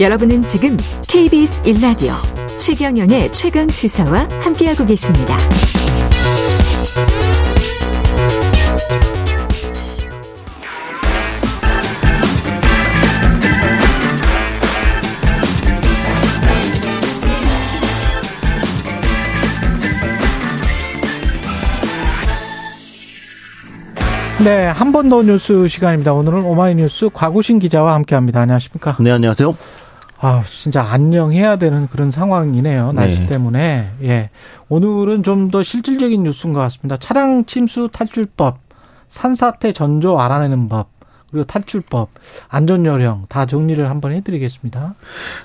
[0.00, 0.76] 여러분은 지금
[1.08, 2.12] KBS 1라디오
[2.58, 5.36] 최경영의 최강 시사와 함께하고 계십니다.
[24.44, 26.12] 네, 한 번 더 뉴스 시간입니다.
[26.12, 28.40] 오늘은 오마이뉴스 곽우신 기자와 함께합니다.
[28.42, 28.96] 안녕하십니까?
[29.00, 29.56] 네, 안녕하세요.
[30.18, 32.92] 아, 진짜 안녕해야 되는 그런 상황이네요.
[32.92, 33.26] 날씨 네.
[33.26, 33.90] 때문에.
[34.02, 34.30] 예.
[34.68, 36.96] 오늘은 좀 더 실질적인 뉴스인 것 같습니다.
[36.96, 38.58] 차량 침수 탈출법,
[39.08, 40.88] 산사태 전조 알아내는 법,
[41.30, 42.10] 그리고 탈출법,
[42.48, 44.94] 안전요령 다 정리를 한번 해드리겠습니다.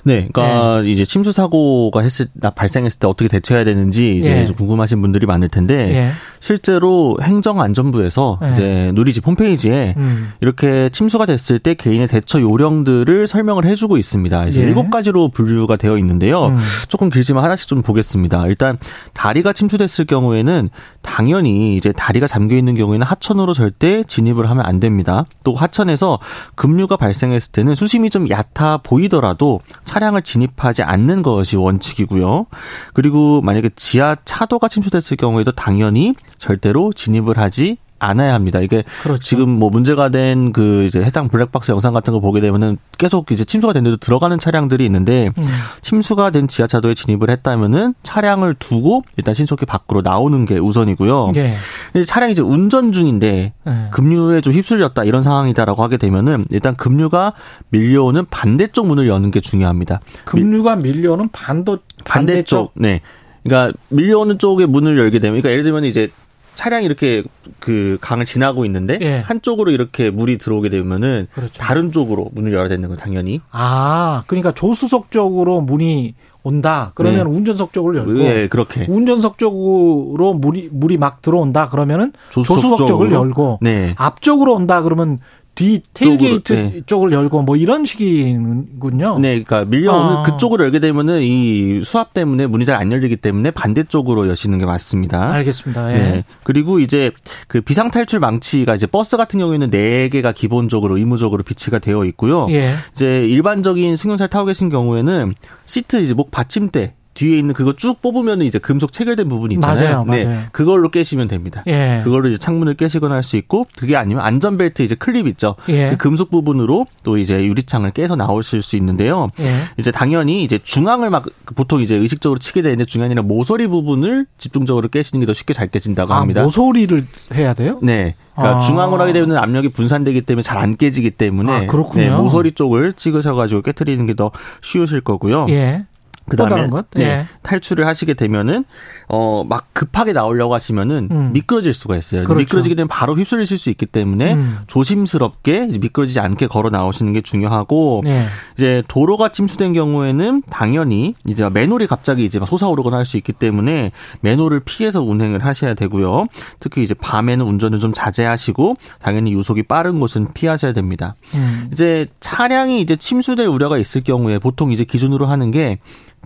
[0.04, 0.90] 네, 그러니까 네.
[0.90, 4.52] 이제 침수 사고가 했을 발생했을 때 어떻게 대처해야 되는지 이제 예.
[4.52, 6.12] 궁금하신 분들이 많을 텐데 예.
[6.38, 8.52] 실제로 행정안전부에서 네.
[8.52, 10.32] 이제 누리집 홈페이지에 음.
[10.40, 14.46] 이렇게 침수가 됐을 때 개인의 대처 요령들을 설명을 해주고 있습니다.
[14.46, 14.66] 이제 예.
[14.66, 16.46] 일곱 가지로 분류가 되어 있는데요.
[16.46, 16.58] 음.
[16.88, 18.46] 조금 길지만 하나씩 좀 보겠습니다.
[18.46, 18.78] 일단
[19.14, 20.70] 다리가 침수됐을 경우에는
[21.00, 25.26] 당연히 이제 다리가 잠겨 있는 경우에는 하천으로 절대 진입을 하면 안 됩니다.
[25.42, 26.18] 또 하 천에서
[26.54, 32.46] 급류가 발생했을 때는 수심이 좀 얕아 보이더라도 차량을 진입하지 않는 것이 원칙이고요.
[32.94, 38.60] 그리고 만약에 지하 차도가 침수됐을 경우에도 당연히 절대로 진입을 하지 않아야 합니다.
[38.60, 39.22] 이게 그렇죠.
[39.22, 43.44] 지금 뭐 문제가 된 그 이제 해당 블랙박스 영상 같은 거 보게 되면은 계속 이제
[43.44, 45.46] 침수가 됐는데도 들어가는 차량들이 있는데 음.
[45.82, 51.28] 침수가 된 지하차도에 진입을 했다면은 차량을 두고 일단 신속히 밖으로 나오는 게 우선이고요.
[51.36, 51.54] 예.
[51.92, 53.72] 근데 차량이 이제 운전 중인데 예.
[53.90, 57.34] 급류에 좀 휩쓸렸다 이런 상황이다라고 하게 되면은 일단 급류가
[57.70, 60.00] 밀려오는 반대쪽 문을 여는 게 중요합니다.
[60.24, 63.00] 급류가 밀려오는 반도 반대쪽, 반대쪽 네.
[63.44, 66.10] 그러니까 밀려오는 쪽에 문을 열게 되면, 그러니까 예를 들면 이제
[66.54, 67.22] 차량이 이렇게
[67.58, 69.18] 그 강을 지나고 있는데 예.
[69.18, 71.54] 한쪽으로 이렇게 물이 들어오게 되면은 그렇죠.
[71.58, 73.40] 다른 쪽으로 문을 열어야 되는 거 당연히.
[73.50, 76.90] 아, 그러니까 조수석 쪽으로 문이 온다.
[76.94, 77.36] 그러면 네.
[77.36, 78.86] 운전석 쪽을 열고 네, 그렇게.
[78.88, 81.68] 운전석 쪽으로 물이 물이 막 들어온다.
[81.68, 83.94] 그러면은 조수석, 조수석 쪽을 열고 네.
[83.96, 84.82] 앞쪽으로 온다.
[84.82, 85.20] 그러면
[85.54, 86.80] 뒤 tailgate 네.
[86.86, 89.18] 쪽을 열고 뭐 이런 식이군요.
[89.18, 90.22] 네, 그러니까 밀려오는 아.
[90.22, 95.32] 그쪽으로 열게 되면은 이 수압 때문에 문이 잘 안 열리기 때문에 반대쪽으로 여시는 게 맞습니다.
[95.34, 95.92] 알겠습니다.
[95.92, 95.98] 예.
[95.98, 96.24] 네.
[96.42, 97.10] 그리고 이제
[97.48, 102.46] 그 비상 탈출 망치가 이제 버스 같은 경우에는 네 개가 기본적으로 의무적으로 비치가 되어 있고요.
[102.50, 102.72] 예.
[102.94, 105.34] 이제 일반적인 승용차를 타고 계신 경우에는
[105.66, 110.04] 시트 이제 목 받침대 뒤에 있는 그거 쭉 뽑으면 이제 금속 체결된 부분이 있잖아요.
[110.04, 110.24] 맞아요, 네.
[110.24, 110.40] 맞아요.
[110.52, 111.62] 그걸로 깨시면 됩니다.
[111.66, 112.00] 예.
[112.04, 115.54] 그걸로 이제 창문을 깨시거나 할 수 있고 그게 아니면 안전벨트 이제 클립 있죠.
[115.68, 115.90] 예.
[115.90, 119.30] 그 금속 부분으로 또 이제 유리창을 깨서 나오실 수 있는데요.
[119.40, 119.54] 예.
[119.78, 124.88] 이제 당연히 이제 중앙을 막 보통 이제 의식적으로 치게 되는데 중앙이 아니라 모서리 부분을 집중적으로
[124.88, 126.42] 깨시는 게 더 쉽게 잘 깨진다고 아, 합니다.
[126.42, 127.78] 모서리를 해야 돼요?
[127.82, 128.16] 네.
[128.34, 128.60] 그러니까 아.
[128.60, 132.04] 중앙으로 하게 되면 압력이 분산되기 때문에 잘 안 깨지기 때문에 아, 그렇군요.
[132.04, 134.30] 네, 모서리 쪽을 찍으셔가지고 깨트리는 게 더
[134.62, 135.46] 쉬우실 거고요.
[135.50, 135.84] 예.
[136.28, 136.90] 그다음에 것?
[136.92, 137.26] 네, 예.
[137.42, 138.64] 탈출을 하시게 되면은
[139.08, 141.30] 어 막 급하게 나오려고 하시면은 음.
[141.32, 142.22] 미끄러질 수가 있어요.
[142.24, 142.38] 그렇죠.
[142.38, 144.58] 미끄러지게 되면 바로 휩쓸리실 수 있기 때문에 음.
[144.66, 148.26] 조심스럽게 미끄러지지 않게 걸어 나오시는 게 중요하고 예.
[148.54, 153.90] 이제 도로가 침수된 경우에는 당연히 이제 맨홀이 갑자기 이제 솟아오르거나 할 수 있기 때문에
[154.20, 156.26] 맨홀을 피해서 운행을 하셔야 되고요.
[156.60, 161.16] 특히 이제 밤에는 운전을 좀 자제하시고 당연히 유속이 빠른 곳은 피하셔야 됩니다.
[161.34, 161.68] 음.
[161.72, 165.78] 이제 차량이 이제 침수될 우려가 있을 경우에 보통 이제 기준으로 하는 게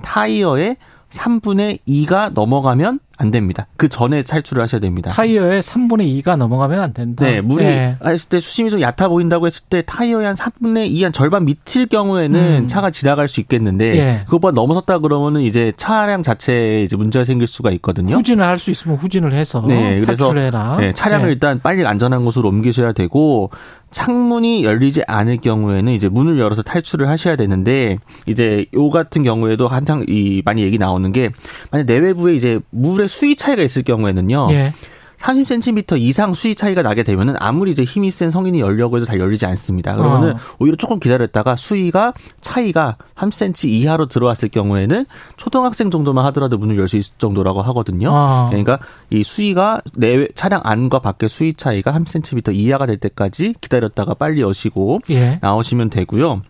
[0.02, 0.76] 타이어의
[1.10, 3.66] 3분의 2가 넘어가면 안 됩니다.
[3.76, 5.10] 그 전에 탈출을 하셔야 됩니다.
[5.10, 7.24] 타이어의 3분의 2가 넘어가면 안 된다.
[7.24, 7.96] 네, 물이 네.
[8.04, 11.86] 했을 때 수심이 좀 얕아 보인다고 했을 때 타이어의 한 3분의 2, 한 절반 밑일
[11.86, 12.68] 경우에는 음.
[12.68, 14.20] 차가 지나갈 수 있겠는데 네.
[14.26, 18.16] 그것보다 넘어섰다 그러면은 이제 차량 자체에 이제 문제가 생길 수가 있거든요.
[18.16, 20.76] 후진을 할 수 있으면 후진을 해서 네, 그래서 탈출해라.
[20.80, 21.32] 네, 차량을 네.
[21.32, 23.50] 일단 빨리 안전한 곳으로 옮기셔야 되고
[23.90, 30.04] 창문이 열리지 않을 경우에는 이제 문을 열어서 탈출을 하셔야 되는데 이제 요 같은 경우에도 한창
[30.08, 31.30] 이 많이 얘기 나오는 게
[31.70, 34.48] 만약 내외부에 이제 물의 수위 차이가 있을 경우에는요.
[34.50, 34.72] 예.
[35.18, 39.46] 30cm 이상 수위 차이가 나게 되면은 아무리 이제 힘이 센 성인이 열려고 해도 잘 열리지
[39.46, 39.94] 않습니다.
[39.96, 40.38] 그러면은 어.
[40.58, 46.96] 오히려 조금 기다렸다가 수위가 차이가 3cm 이하로 들어왔을 경우에는 초등학생 정도만 하더라도 문을 열 수
[46.96, 48.10] 있을 정도라고 하거든요.
[48.12, 48.46] 어.
[48.48, 48.78] 그러니까
[49.10, 55.00] 이 수위가 내 차량 안과 밖의 수위 차이가 3cm 이하가 될 때까지 기다렸다가 빨리 여시고
[55.10, 55.38] 예.
[55.42, 56.42] 나오시면 되고요.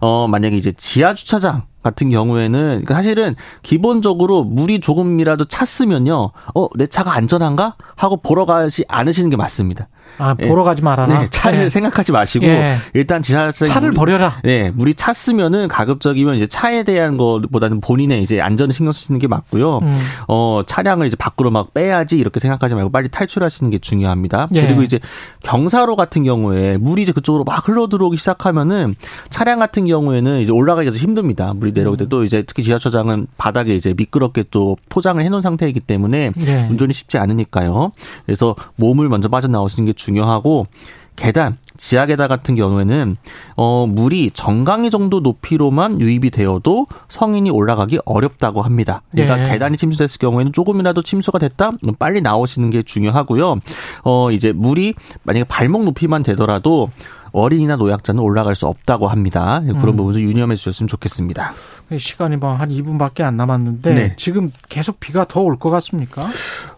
[0.00, 6.30] 어, 만약에 이제 지하 주차장 같은 경우에는 그러니까 사실은 기본적으로 물이 조금이라도 찼으면요.
[6.54, 7.76] 어, 내 차가 안전한가?
[7.96, 9.88] 하고 보러 가지 않으시는 게 맞습니다.
[10.18, 10.46] 아, 예.
[10.46, 11.20] 보러 가지 말아라.
[11.20, 11.68] 네, 차를 네.
[11.68, 12.76] 생각하지 마시고 예.
[12.94, 14.40] 일단 지하철 차를 물, 버려라.
[14.44, 19.78] 네, 물이 찼으면은 가급적이면 이제 차에 대한 것보다는 본인의 이제 안전을 신경 쓰시는 게 맞고요.
[19.78, 20.00] 음.
[20.28, 24.48] 어, 차량을 이제 밖으로 막 빼야지 이렇게 생각하지 말고 빨리 탈출하시는 게 중요합니다.
[24.52, 24.66] 예.
[24.66, 25.00] 그리고 이제
[25.42, 28.94] 경사로 같은 경우에 물이 이제 그쪽으로 막 흘러 들어오기 시작하면은
[29.30, 31.52] 차량 같은 경우에는 이제 올라가기가 힘듭니다.
[31.54, 32.24] 물이 내려올 음.
[32.24, 36.68] 이제 특히 지하철장은 바닥에 이제 미끄럽게 또 포장을 해놓은 상태이기 때문에 예.
[36.70, 37.92] 운전이 쉽지 않으니까요.
[38.26, 40.66] 그래서 몸을 먼저 빠져나오시는 게 중요하고
[41.14, 43.16] 계단, 지하 계단 같은 경우에는
[43.56, 49.02] 어 물이 정강이 정도 높이로만 유입이 되어도 성인이 올라가기 어렵다고 합니다.
[49.10, 49.52] 그러니까 네.
[49.52, 53.56] 계단이 침수됐을 경우에는 조금이라도 침수가 됐다, 빨리 나오시는 게 중요하고요.
[54.04, 56.88] 어 이제 물이 만약에 발목 높이만 되더라도
[57.32, 59.60] 어린이나 노약자는 올라갈 수 없다고 합니다.
[59.66, 59.96] 그런 음.
[59.96, 61.52] 부분 좀 유념해 주셨으면 좋겠습니다.
[61.98, 64.14] 시간이 뭐 한 2분밖에 안 남았는데 네.
[64.16, 66.28] 지금 계속 비가 더 올 것 같습니까?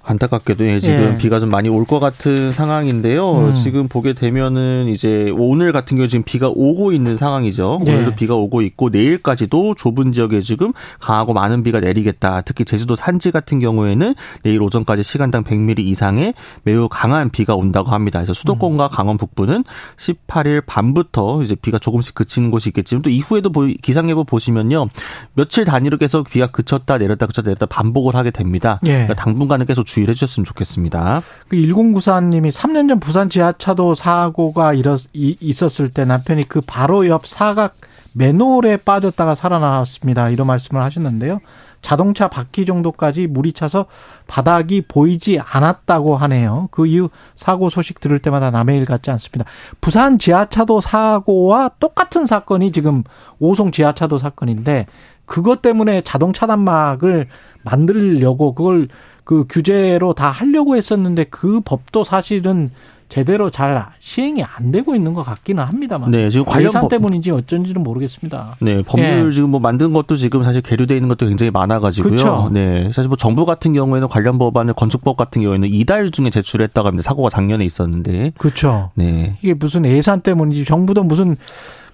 [0.03, 1.19] 안타깝게도 예, 지금 예.
[1.19, 3.49] 비가 좀 많이 올 것 같은 상황인데요.
[3.49, 3.55] 음.
[3.55, 7.81] 지금 보게 되면은 이제 오늘 같은 경우 지금 비가 오고 있는 상황이죠.
[7.87, 7.93] 예.
[7.93, 12.41] 오늘도 비가 오고 있고 내일까지도 좁은 지역에 지금 강하고 많은 비가 내리겠다.
[12.43, 18.19] 특히 제주도 산지 같은 경우에는 내일 오전까지 시간당 100mm 이상의 매우 강한 비가 온다고 합니다.
[18.21, 18.89] 그래서 수도권과 음.
[18.93, 19.65] 강원 북부는
[19.97, 23.51] 18일 밤부터 이제 비가 조금씩 그치는 곳이 있겠지만 또 이후에도
[23.83, 24.89] 기상예보 보시면요.
[25.35, 28.79] 며칠 단위로 계속 비가 그쳤다 내렸다 그쳤다 내렸다 반복을 하게 됩니다.
[28.85, 28.93] 예.
[28.93, 31.23] 그러니까 당분간은 계속 주의를 해 주셨으면 좋겠습니다.
[31.49, 37.77] 그 1094님이 3년 전 부산 지하차도 사고가 일었, 있었을 때 남편이 그 바로 옆 사각
[38.15, 40.31] 맨홀에 빠졌다가 살아나왔습니다.
[40.31, 41.41] 이런 말씀을 하셨는데요.
[41.85, 43.85] 자동차 바퀴 정도까지 물이 차서
[44.27, 46.69] 바닥이 보이지 않았다고 하네요.
[46.71, 49.45] 그 이후 사고 소식 들을 때마다 남의 일 같지 않습니다.
[49.83, 53.05] 부산 지하차도 사고와 똑같은 사건이 지금
[53.39, 54.87] 오송 지하차도 사건인데
[55.27, 57.29] 그것 때문에 자동 차 단막을
[57.63, 58.89] 만들려고 그걸
[59.25, 62.71] 그 규제로 다 하려고 했었는데 그 법도 사실은
[63.09, 66.11] 제대로 잘 시행이 안 되고 있는 것 같기는 합니다만.
[66.11, 68.57] 네, 지금 관련 법 때문인지 어쩐지는 모르겠습니다.
[68.61, 69.33] 네, 법률 예.
[69.33, 72.11] 지금 뭐 만든 것도 지금 사실 계류돼 있는 것도 굉장히 많아가지고요.
[72.11, 72.51] 그렇죠.
[72.53, 77.03] 네, 사실 뭐 정부 같은 경우에는 관련 법안을 건축법 같은 경우에는 이달 중에 제출했다고 합니다.
[77.03, 78.33] 사고가 작년에 있었는데.
[78.39, 78.91] 그렇죠.
[78.95, 81.37] 네, 이게 무슨 예산 때문인지 정부도 무슨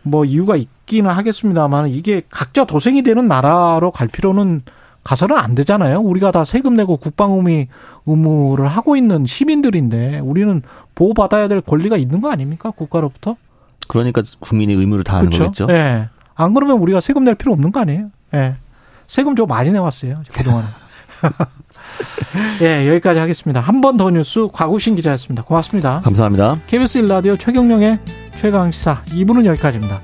[0.02, 4.62] 뭐 이유가 있기는 하겠습니다만 이게 각자 도생이 되는 나라로 갈 필요는
[5.02, 6.00] 가서는 안 되잖아요.
[6.00, 7.66] 우리가 다 세금 내고 국방의무
[8.06, 10.62] 의무를 하고 있는 시민들인데 우리는
[10.94, 12.70] 보호받아야 될 권리가 있는 거 아닙니까?
[12.70, 13.36] 국가로부터?
[13.88, 15.66] 그러니까 국민의 의무를 다하는 그렇죠?
[15.66, 15.66] 거겠죠.
[15.72, 16.08] 예.
[16.34, 18.10] 안 그러면 우리가 세금 낼 필요 없는 거 아니에요?
[18.34, 18.56] 예.
[19.06, 20.22] 세금 좀 많이 내왔어요.
[20.32, 20.66] 그동안에.
[22.62, 23.60] 예, 여기까지 하겠습니다.
[23.60, 25.42] 한 번 더 뉴스 과구신 기자였습니다.
[25.42, 26.00] 고맙습니다.
[26.04, 26.58] 감사합니다.
[26.66, 27.98] KBS 일라디오 최경령의
[28.36, 30.00] 최강시사 2부는 여기까지입니다.